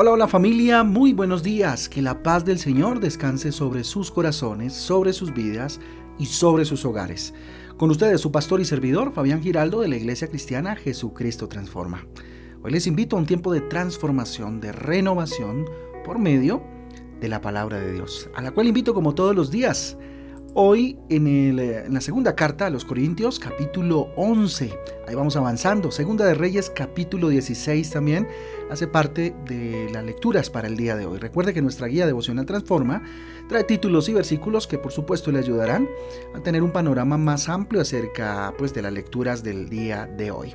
[0.00, 1.88] Hola, hola familia, muy buenos días.
[1.88, 5.80] Que la paz del Señor descanse sobre sus corazones, sobre sus vidas
[6.20, 7.34] y sobre sus hogares.
[7.76, 12.06] Con ustedes su pastor y servidor, Fabián Giraldo de la Iglesia Cristiana Jesucristo Transforma.
[12.62, 15.64] Hoy les invito a un tiempo de transformación, de renovación
[16.04, 16.62] por medio
[17.20, 19.98] de la palabra de Dios, a la cual invito como todos los días
[20.54, 24.72] Hoy eh, en, la segunda carta a los Corintios, capítulo 11,
[25.06, 25.90] ahí vamos avanzando.
[25.90, 28.26] Segunda de Reyes, capítulo 16 también,
[28.70, 31.18] hace parte de las lecturas para el día de hoy.
[31.18, 33.02] Recuerde que nuestra guía devocional Transforma
[33.48, 35.86] trae títulos y versículos que por supuesto le ayudarán
[36.34, 40.54] a tener un panorama más amplio acerca pues, de las lecturas del día de hoy.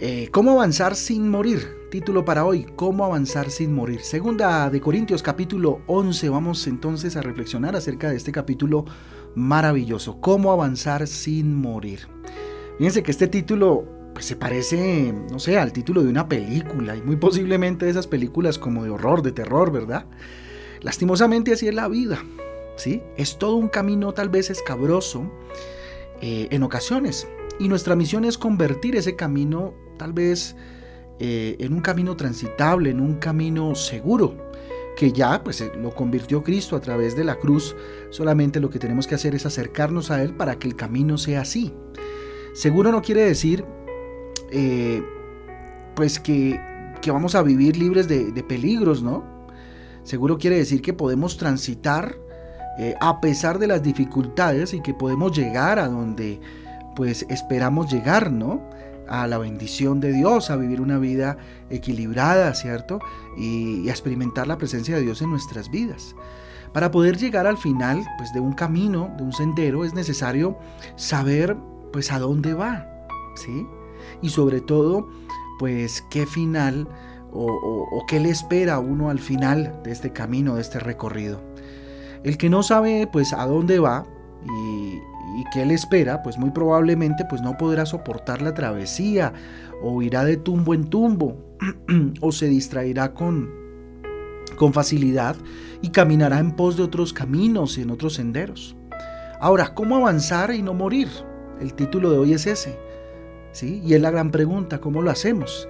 [0.00, 1.88] Eh, ¿Cómo avanzar sin morir?
[1.90, 4.00] Título para hoy, ¿Cómo avanzar sin morir?
[4.00, 8.84] Segunda de Corintios capítulo 11, vamos entonces a reflexionar acerca de este capítulo
[9.34, 12.06] maravilloso, ¿Cómo avanzar sin morir?
[12.76, 17.02] Fíjense que este título pues, se parece, no sé, al título de una película y
[17.02, 20.06] muy posiblemente de esas películas como de horror, de terror, ¿verdad?
[20.80, 22.24] Lastimosamente así es la vida,
[22.76, 23.02] ¿sí?
[23.16, 25.28] Es todo un camino tal vez escabroso
[26.20, 27.26] eh, en ocasiones
[27.58, 30.56] y nuestra misión es convertir ese camino tal vez
[31.18, 34.36] eh, en un camino transitable, en un camino seguro,
[34.96, 37.74] que ya pues eh, lo convirtió Cristo a través de la cruz.
[38.10, 41.40] Solamente lo que tenemos que hacer es acercarnos a Él para que el camino sea
[41.40, 41.74] así.
[42.54, 43.64] Seguro no quiere decir
[44.52, 45.02] eh,
[45.96, 46.60] pues que,
[47.06, 49.24] vamos a vivir libres de, peligros, ¿no?
[50.04, 52.16] Seguro quiere decir que podemos transitar
[53.00, 56.38] a pesar de las dificultades y que podemos llegar a donde
[56.98, 58.60] pues esperamos llegar, ¿no?
[59.06, 61.38] a la bendición de Dios, a vivir una vida
[61.70, 62.98] equilibrada, ¿cierto?
[63.36, 66.16] Y, a experimentar la presencia de Dios en nuestras vidas.
[66.72, 70.58] Para poder llegar al final, pues de un camino, de un sendero, es necesario
[70.96, 71.56] saber,
[71.92, 72.84] pues a dónde va,
[73.36, 73.64] ¿sí?
[74.20, 75.08] Y sobre todo,
[75.60, 76.88] pues qué final
[77.32, 81.40] o, o qué le espera a uno al final de este camino, de este recorrido.
[82.24, 84.04] El que no sabe, pues a dónde va
[84.44, 85.00] y,
[85.40, 89.32] y que él espera, pues muy probablemente pues no podrá soportar la travesía
[89.82, 91.56] o irá de tumbo en tumbo
[92.20, 93.50] o se distraerá con,
[94.56, 95.36] con facilidad
[95.82, 98.76] y caminará en pos de otros caminos y en otros senderos.
[99.40, 101.08] Ahora, ¿cómo avanzar y no morir?
[101.60, 102.76] El título de hoy es ese.
[103.52, 103.80] ¿sí?
[103.84, 105.68] Y es la gran pregunta, ¿cómo lo hacemos?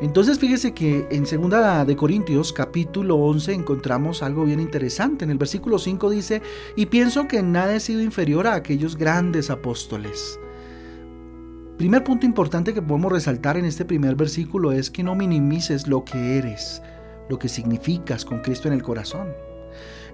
[0.00, 5.24] Entonces fíjese que en 2 de Corintios capítulo 11 encontramos algo bien interesante.
[5.24, 6.40] En el versículo 5 dice,
[6.74, 10.40] y pienso que nada he sido inferior a aquellos grandes apóstoles.
[11.76, 16.04] Primer punto importante que podemos resaltar en este primer versículo es que no minimices lo
[16.04, 16.82] que eres,
[17.28, 19.28] lo que significas con Cristo en el corazón.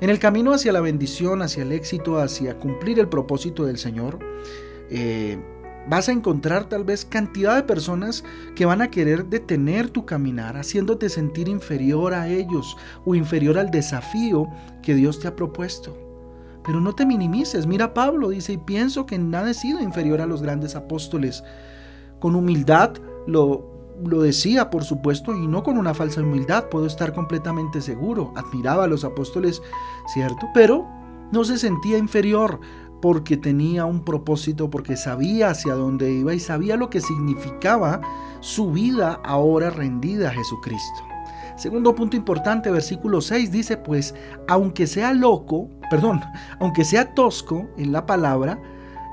[0.00, 4.19] En el camino hacia la bendición, hacia el éxito, hacia cumplir el propósito del Señor,
[4.91, 5.38] eh,
[5.88, 8.24] vas a encontrar tal vez cantidad de personas
[8.54, 13.70] que van a querer detener tu caminar, haciéndote sentir inferior a ellos o inferior al
[13.70, 14.48] desafío
[14.82, 15.96] que Dios te ha propuesto.
[16.64, 17.66] Pero no te minimices.
[17.66, 21.44] Mira Pablo dice, y pienso que nada he sido inferior a los grandes apóstoles.
[22.19, 22.94] Con humildad
[23.28, 23.70] lo,
[24.04, 28.32] lo decía, por supuesto, y no con una falsa humildad, puedo estar completamente seguro.
[28.34, 29.62] Admiraba a los apóstoles,
[30.12, 30.48] ¿cierto?
[30.54, 30.86] Pero
[31.32, 32.60] no se sentía inferior
[33.00, 38.00] porque tenía un propósito, porque sabía hacia dónde iba y sabía lo que significaba
[38.40, 41.02] su vida ahora rendida a Jesucristo.
[41.56, 44.14] Segundo punto importante, versículo 6 dice, pues,
[44.46, 46.20] aunque sea loco, perdón,
[46.60, 48.60] aunque sea tosco en la palabra,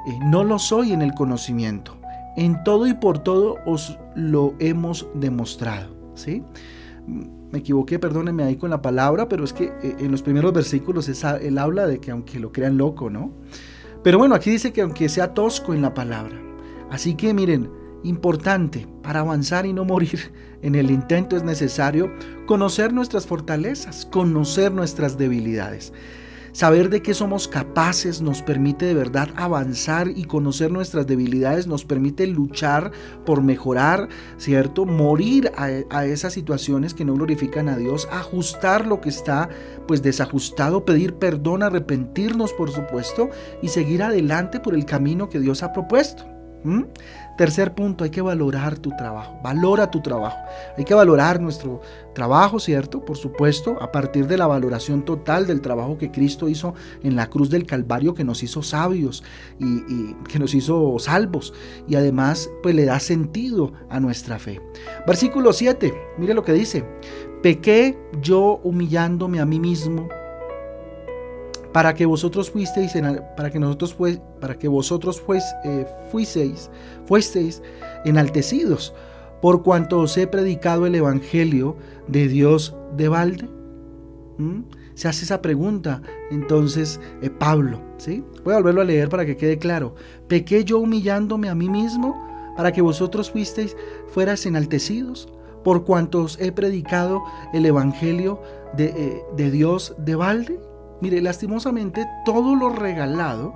[0.06, 1.98] eh, no lo soy en el conocimiento.
[2.36, 5.96] En todo y por todo os lo hemos demostrado.
[6.16, 6.44] ¿sí?
[7.08, 11.08] Me equivoqué, perdónenme ahí con la palabra, pero es que eh, en los primeros versículos
[11.08, 13.32] él habla de que aunque lo crean loco, ¿no?
[14.04, 16.40] Pero bueno, aquí dice que aunque sea tosco en la palabra.
[16.92, 17.72] Así que miren,
[18.04, 20.32] importante, para avanzar y no morir
[20.62, 22.12] en el intento es necesario
[22.46, 25.94] conocer nuestras fortalezas, conocer nuestras debilidades.
[26.54, 31.84] Saber de qué somos capaces nos permite de verdad avanzar y conocer nuestras debilidades nos
[31.84, 32.92] permite luchar
[33.26, 34.08] por mejorar,
[34.38, 34.86] ¿cierto?
[34.86, 39.50] Morir a, esas situaciones que no glorifican a Dios, ajustar lo que está
[39.88, 43.32] pues desajustado, pedir perdón, arrepentirnos por supuesto
[43.64, 46.24] y seguir adelante por el camino que Dios ha propuesto.
[47.38, 49.40] Tercer punto, hay que valorar tu trabajo.
[49.44, 50.38] Valora tu trabajo.
[50.78, 51.82] Hay que valorar nuestro
[52.14, 53.04] trabajo, ¿cierto?
[53.04, 57.30] Por supuesto, a partir de la valoración total del trabajo que Cristo hizo en la
[57.30, 59.24] cruz del Calvario, que nos hizo sabios
[59.60, 61.54] y, que nos hizo salvos.
[61.88, 64.62] Y además, pues le da sentido a nuestra fe.
[65.08, 66.86] Versículo 7, mire lo que dice.
[67.42, 70.08] Pequé yo humillándome a mí mismo
[71.74, 72.94] para que vosotros fuisteis,
[73.36, 73.98] para que nosotros
[74.40, 75.22] para que vosotros
[76.12, 76.70] fuisteis,
[77.06, 77.62] fuisteis
[78.06, 78.94] enaltecidos,
[79.42, 81.76] por cuanto os he predicado el Evangelio
[82.08, 83.50] de Dios de balde?
[84.38, 84.62] ¿Mm?
[84.94, 87.82] Se hace esa pregunta entonces eh, Pablo.
[87.98, 88.24] ¿sí?
[88.44, 89.96] Voy a volverlo a leer para que quede claro.
[90.28, 92.16] ¿Pequé yo humillándome a mí mismo
[92.56, 93.76] para que vosotros fuisteis,
[94.08, 95.28] fueras enaltecidos?
[95.64, 97.24] Por cuanto os he predicado
[97.54, 98.40] el Evangelio
[98.78, 100.60] de, eh, de Dios de balde.
[101.04, 103.54] Mire, lastimosamente todo lo regalado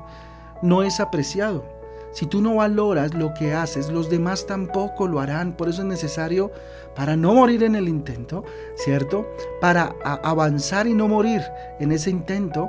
[0.62, 1.64] no es apreciado.
[2.12, 5.56] Si tú no valoras lo que haces, los demás tampoco lo harán.
[5.56, 6.52] Por eso es necesario,
[6.94, 8.44] para no morir en el intento,
[8.76, 9.26] ¿cierto?
[9.62, 11.42] Para avanzar y no morir
[11.80, 12.68] en ese intento,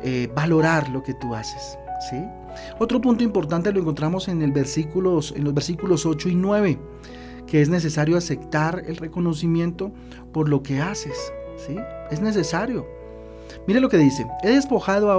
[0.00, 1.76] eh, valorar lo que tú haces.
[2.08, 2.24] ¿sí?
[2.78, 6.78] Otro punto importante lo encontramos en, el versículos, en los versículos 8 y 9,
[7.48, 9.90] que es necesario aceptar el reconocimiento
[10.32, 11.32] por lo que haces.
[11.56, 11.74] ¿sí?
[12.12, 12.99] Es necesario.
[13.66, 15.18] Mire lo que dice, he despojado a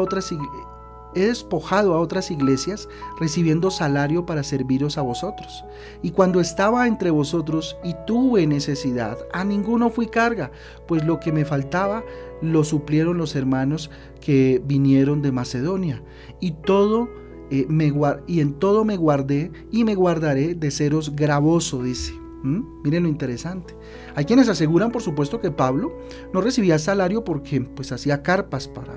[2.00, 2.88] otras iglesias
[3.20, 5.66] recibiendo salario para serviros a vosotros.
[6.02, 10.52] Y cuando estaba entre vosotros y tuve necesidad, a ninguno fui carga,
[10.88, 12.04] pues lo que me faltaba
[12.42, 16.02] lo suplieron los hermanos que vinieron de Macedonia.
[16.40, 17.10] Y todo
[17.50, 17.94] eh, me
[18.28, 22.21] y en todo me guardé y me guardaré de seros gravoso, dice.
[22.44, 22.82] ¿Mm?
[22.84, 23.76] Miren lo interesante.
[24.16, 25.98] Hay quienes aseguran, por supuesto, que Pablo
[26.34, 28.94] no recibía salario porque pues hacía carpas para,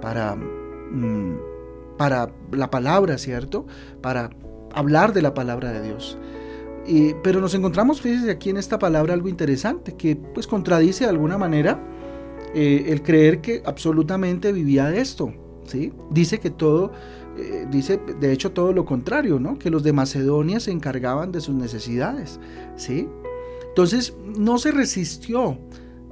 [0.00, 1.36] para, mm,
[1.98, 3.66] para la palabra, ¿cierto?
[4.00, 4.30] Para
[4.72, 6.18] hablar de la palabra de Dios.
[7.22, 11.38] pero nos encontramos, fíjense aquí en esta palabra algo interesante que pues contradice de alguna
[11.38, 11.78] manera
[12.54, 15.32] eh, el creer que absolutamente vivía de esto.
[15.64, 15.92] ¿sí?
[16.10, 16.92] Dice que todo,
[17.36, 19.58] eh, dice de hecho todo lo contrario, ¿no?
[19.58, 22.40] que los de Macedonia se encargaban de sus necesidades.
[22.76, 23.08] ¿sí?
[23.68, 25.58] Entonces no se resistió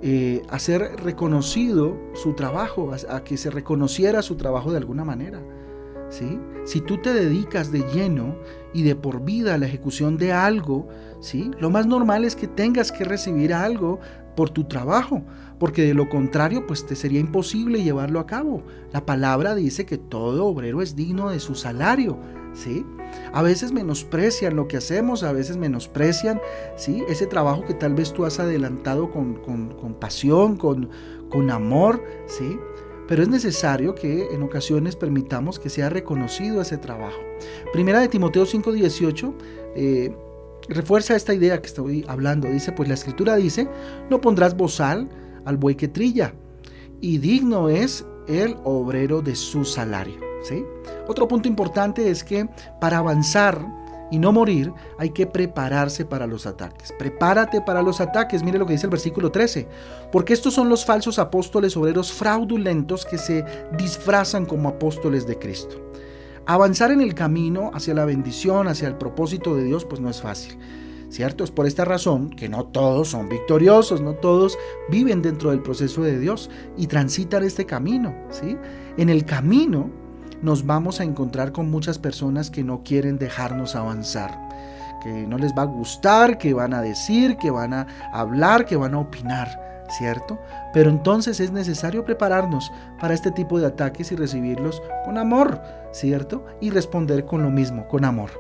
[0.01, 5.43] eh, a ser reconocido su trabajo, a, que se reconociera su trabajo de alguna manera.
[6.11, 8.37] Si tú te dedicas de lleno
[8.73, 10.89] y de por vida a la ejecución de algo,
[11.21, 11.51] ¿sí?
[11.59, 14.01] lo más normal es que tengas que recibir algo
[14.37, 15.23] por tu trabajo,
[15.59, 18.63] porque de lo contrario, pues te sería imposible llevarlo a cabo.
[18.93, 22.19] La palabra dice que todo obrero es digno de su salario,
[22.55, 22.87] ¿sí?
[23.33, 26.41] A veces menosprecian lo que hacemos, a veces menosprecian,
[26.77, 27.03] ¿sí?
[27.09, 30.89] Ese trabajo que tal vez tú has adelantado con, con pasión, con,
[31.31, 32.59] con amor, ¿sí?
[33.09, 37.19] Pero es necesario que en ocasiones permitamos que sea reconocido ese trabajo.
[37.73, 39.35] Primera de Timoteo 5:18
[39.75, 40.15] eh,
[40.69, 42.49] refuerza esta idea que estoy hablando.
[42.49, 43.67] Dice, pues la escritura dice,
[44.11, 45.09] no pondrás bozal
[45.45, 46.35] al buey que trilla,
[47.01, 50.21] y digno es el obrero de su salario.
[50.43, 50.65] ¿sí?
[51.07, 52.49] Otro punto importante es que
[52.81, 53.67] para avanzar
[54.11, 56.93] y no morir, hay que prepararse para los ataques.
[56.99, 58.43] Prepárate para los ataques.
[58.43, 59.69] Mire lo que dice el versículo 13.
[60.11, 63.45] Porque estos son los falsos apóstoles obreros fraudulentos que se
[63.77, 65.77] disfrazan como apóstoles de Cristo.
[66.47, 70.23] Avanzar en el camino hacia la bendición, hacia el propósito de Dios, pues no es
[70.23, 70.59] fácil.
[71.11, 71.43] ¿Cierto?
[71.43, 74.59] Es por esta razón que no todos son victoriosos, no todos
[74.91, 78.59] viven dentro del proceso de Dios y transitan este camino, ¿sí?
[78.99, 79.91] En el camino
[80.43, 84.39] nos vamos a encontrar con muchas personas que no quieren dejarnos avanzar,
[85.03, 88.77] que no les va a gustar, que van a decir, que van a hablar, que
[88.77, 89.69] van a opinar.
[89.89, 90.39] ¿Cierto?
[90.73, 92.71] Pero entonces es necesario prepararnos
[93.01, 95.61] para este tipo de ataques y recibirlos con amor,
[95.93, 96.45] ¿cierto?
[96.61, 98.31] Y responder con lo mismo, con amor.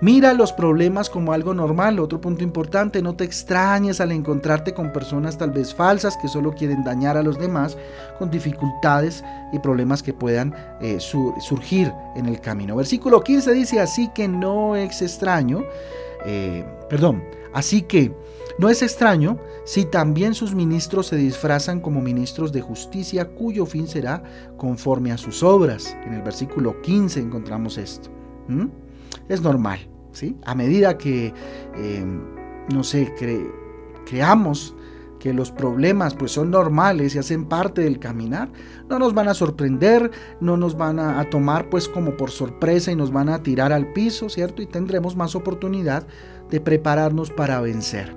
[0.00, 1.98] Mira los problemas como algo normal.
[1.98, 6.52] Otro punto importante, no te extrañes al encontrarte con personas tal vez falsas que solo
[6.52, 7.76] quieren dañar a los demás
[8.18, 12.76] con dificultades y problemas que puedan eh, surgir en el camino.
[12.76, 15.64] Versículo 15 dice, así que no es extraño,
[16.26, 17.22] eh, perdón,
[17.54, 18.12] así que
[18.58, 23.88] no es extraño si también sus ministros se disfrazan como ministros de justicia cuyo fin
[23.88, 24.22] será
[24.58, 25.96] conforme a sus obras.
[26.04, 28.10] En el versículo 15 encontramos esto
[29.28, 29.78] es normal,
[30.12, 30.36] ¿sí?
[30.44, 31.32] A medida que,
[31.76, 32.20] em,
[32.72, 33.12] no sé,
[34.06, 34.74] creamos
[35.24, 38.52] que los problemas pues son normales y hacen parte del caminar,
[38.90, 40.10] no nos van a sorprender,
[40.42, 43.90] no nos van a, tomar pues como por sorpresa y nos van a tirar al
[43.94, 44.60] piso, ¿cierto?
[44.60, 46.06] Y tendremos más oportunidad
[46.50, 48.14] de prepararnos para vencer.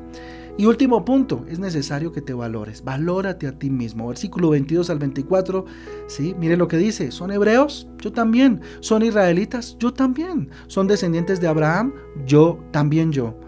[0.57, 2.83] Y último punto, es necesario que te valores.
[2.83, 4.09] Valórate a ti mismo.
[4.09, 5.63] Versículo 22 al 24,
[6.07, 6.35] ¿sí?
[6.37, 7.11] Mire lo que dice.
[7.11, 7.87] ¿Son hebreos?
[7.99, 8.59] Yo también.
[8.81, 9.77] ¿Son israelitas?
[9.79, 10.49] Yo también.
[10.67, 11.93] ¿Son descendientes de Abraham?
[12.25, 13.39] Yo también yo.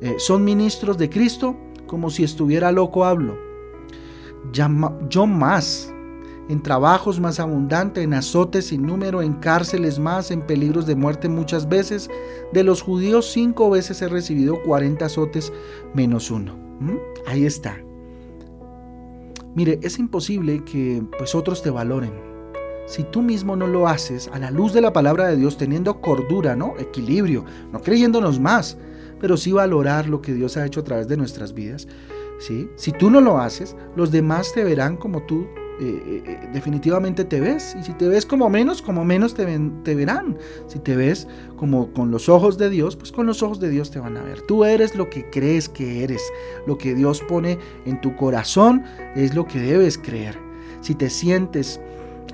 [0.00, 1.56] Eh, ¿Son ministros de Cristo?
[1.90, 3.36] Como si estuviera loco hablo.
[4.52, 5.92] yo más
[6.48, 11.28] en trabajos más abundante, en azotes sin número, en cárceles más, en peligros de muerte
[11.28, 12.08] muchas veces.
[12.52, 15.52] De los judíos cinco veces he recibido 40 azotes
[15.92, 16.54] menos uno.
[16.78, 16.96] ¿Mm?
[17.26, 17.76] Ahí está.
[19.56, 22.12] Mire, es imposible que pues otros te valoren.
[22.86, 26.00] Si tú mismo no lo haces a la luz de la palabra de Dios, teniendo
[26.00, 26.74] cordura, ¿no?
[26.78, 28.78] Equilibrio, no creyéndonos más,
[29.20, 31.86] pero sí valorar lo que Dios ha hecho a través de nuestras vidas.
[32.38, 32.68] ¿sí?
[32.76, 35.46] Si tú no lo haces, los demás te verán como tú
[35.80, 37.74] eh, eh, eh, definitivamente te ves.
[37.78, 39.46] Y si te ves como menos, como menos te,
[39.82, 40.36] te verán.
[40.66, 43.90] Si te ves como con los ojos de Dios, pues con los ojos de Dios
[43.90, 44.42] te van a ver.
[44.42, 46.22] Tú eres lo que crees que eres.
[46.66, 48.84] Lo que Dios pone en tu corazón
[49.16, 50.36] es lo que debes creer.
[50.82, 51.80] Si te sientes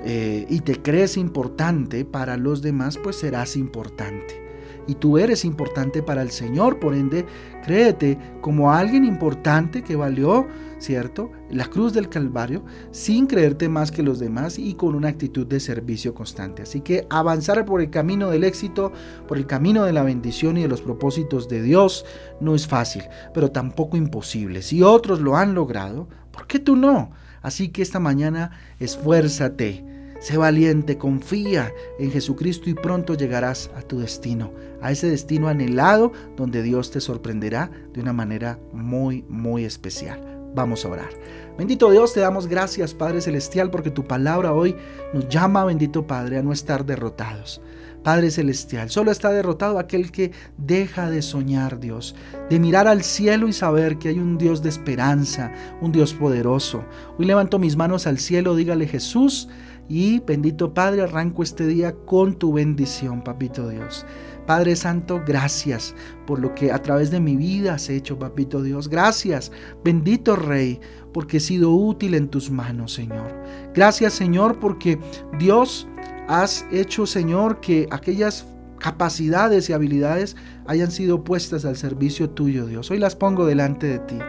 [0.05, 4.46] y te crees importante para los demás, pues serás importante
[4.87, 7.25] y tú eres importante para el Señor, por ende,
[7.63, 10.47] créete como alguien importante que valió,
[10.79, 11.31] ¿cierto?
[11.51, 15.59] La cruz del Calvario, sin creerte más que los demás y con una actitud de
[15.59, 16.61] servicio constante.
[16.61, 18.93] Así que avanzar por el camino del éxito,
[19.27, 22.05] por el camino de la bendición y de los propósitos de Dios
[22.39, 23.03] no es fácil,
[23.33, 24.61] pero tampoco imposible.
[24.61, 27.11] Si otros lo han logrado, ¿por qué tú no?
[27.41, 33.99] Así que esta mañana esfuérzate Sé valiente, confía en Jesucristo y pronto llegarás a tu
[33.99, 40.19] destino, a ese destino anhelado donde Dios te sorprenderá de una manera muy, muy especial.
[40.55, 41.09] Vamos a orar.
[41.55, 44.75] Bendito Dios, te damos gracias, Padre Celestial, porque tu palabra hoy
[45.13, 47.61] nos llama, bendito Padre, a no estar derrotados.
[48.03, 52.15] Padre Celestial, solo está derrotado aquel que deja de soñar, Dios,
[52.49, 56.85] de mirar al cielo y saber que hay un Dios de esperanza, un Dios poderoso.
[57.17, 59.49] Hoy levanto mis manos al cielo, dígale Jesús,
[59.89, 64.05] y bendito Padre, arranco este día con tu bendición, Papito Dios.
[64.45, 65.93] Padre Santo, gracias
[66.25, 68.87] por lo que a través de mi vida has hecho, Papito Dios.
[68.89, 69.51] Gracias,
[69.83, 70.79] bendito Rey,
[71.13, 73.33] porque he sido útil en tus manos, Señor.
[73.73, 74.99] Gracias, Señor, porque
[75.37, 75.87] Dios
[76.27, 78.45] has hecho, Señor, que aquellas
[78.79, 82.89] capacidades y habilidades hayan sido puestas al servicio tuyo, Dios.
[82.91, 84.19] Hoy las pongo delante de ti.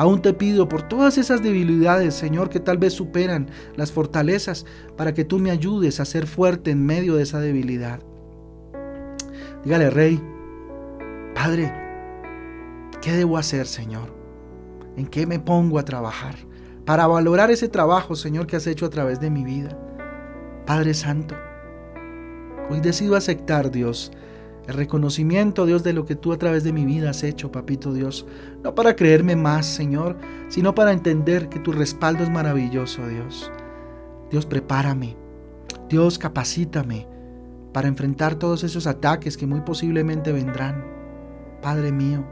[0.00, 4.64] Aún te pido por todas esas debilidades, Señor, que tal vez superan las fortalezas,
[4.96, 8.00] para que tú me ayudes a ser fuerte en medio de esa debilidad.
[9.62, 10.18] Dígale, Rey,
[11.34, 11.70] Padre,
[13.02, 14.14] ¿qué debo hacer, Señor?
[14.96, 16.34] ¿En qué me pongo a trabajar?
[16.86, 19.78] Para valorar ese trabajo, Señor, que has hecho a través de mi vida.
[20.64, 21.34] Padre Santo,
[22.70, 24.12] hoy decido aceptar, Dios,
[24.66, 27.92] el reconocimiento, Dios, de lo que tú a través de mi vida has hecho, papito
[27.92, 28.26] Dios.
[28.62, 30.16] No para creerme más, Señor,
[30.48, 33.50] sino para entender que tu respaldo es maravilloso, Dios.
[34.30, 35.16] Dios, prepárame.
[35.88, 37.08] Dios, capacítame
[37.72, 40.84] para enfrentar todos esos ataques que muy posiblemente vendrán.
[41.62, 42.24] Padre mío,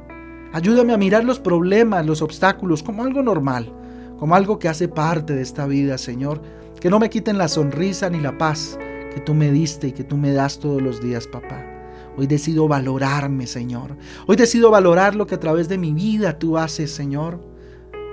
[0.53, 3.73] ayúdame a mirar los problemas, los obstáculos como algo normal,
[4.19, 6.41] como algo que hace parte de esta vida, Señor.
[6.81, 8.79] Que no me quiten la sonrisa ni la paz
[9.13, 11.78] que tú me diste y que tú me das todos los días, papá.
[12.19, 13.97] Hoy decido valorarme, Señor.
[14.27, 17.41] Hoy decido valorar lo que a través de mi vida tú haces, Señor.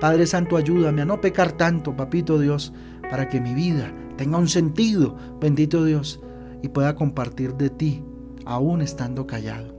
[0.00, 2.72] Padre Santo, ayúdame a no pecar tanto, papito Dios,
[3.10, 6.20] para que mi vida tenga un sentido, bendito Dios,
[6.62, 8.04] y pueda compartir de ti,
[8.44, 9.74] aún estando callado.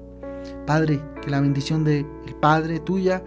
[0.66, 2.06] Padre, que la bendición del
[2.42, 3.24] Padre tuya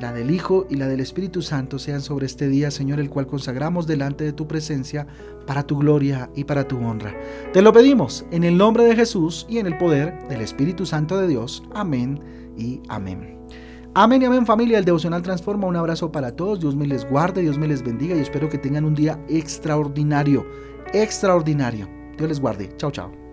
[0.00, 3.26] la del Hijo y la del Espíritu Santo sean sobre este día, Señor, el cual
[3.26, 5.06] consagramos delante de tu presencia
[5.46, 7.14] para tu gloria y para tu honra.
[7.52, 11.18] Te lo pedimos en el nombre de Jesús y en el poder del Espíritu Santo
[11.18, 11.62] de Dios.
[11.74, 12.20] Amén
[12.56, 13.38] y amén.
[13.94, 15.66] Amén y amén familia, el devocional transforma.
[15.66, 18.58] Un abrazo para todos, Dios me les guarde, Dios me les bendiga y espero que
[18.58, 20.46] tengan un día extraordinario,
[20.92, 21.88] extraordinario.
[22.18, 22.68] Dios les guarde.
[22.76, 23.25] Chao, chao.